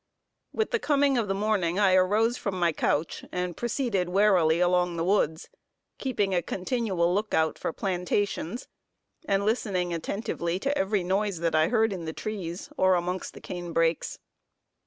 [0.51, 4.97] With the coming of the morning I arose from my couch, and proceeded warily along
[4.97, 5.47] the woods,
[5.99, 8.67] keeping a continual lookout for plantations,
[9.27, 13.41] and listening attentively to every noise that I heard in the trees, or amongst the
[13.41, 14.17] canebrakes.